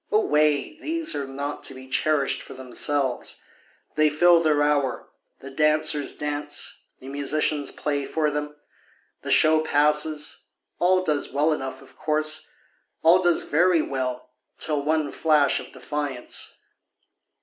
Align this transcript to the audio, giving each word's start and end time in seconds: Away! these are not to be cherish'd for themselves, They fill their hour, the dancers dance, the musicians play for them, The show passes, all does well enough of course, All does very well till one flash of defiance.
Away! 0.11 0.79
these 0.79 1.15
are 1.15 1.27
not 1.27 1.61
to 1.65 1.75
be 1.75 1.87
cherish'd 1.87 2.41
for 2.41 2.55
themselves, 2.55 3.39
They 3.93 4.09
fill 4.09 4.39
their 4.41 4.63
hour, 4.63 5.11
the 5.41 5.51
dancers 5.51 6.17
dance, 6.17 6.81
the 6.99 7.07
musicians 7.07 7.69
play 7.71 8.07
for 8.07 8.31
them, 8.31 8.55
The 9.21 9.29
show 9.29 9.61
passes, 9.63 10.45
all 10.79 11.03
does 11.03 11.31
well 11.31 11.53
enough 11.53 11.83
of 11.83 11.95
course, 11.95 12.49
All 13.03 13.21
does 13.21 13.43
very 13.43 13.83
well 13.83 14.31
till 14.57 14.81
one 14.81 15.11
flash 15.11 15.59
of 15.59 15.71
defiance. 15.71 16.57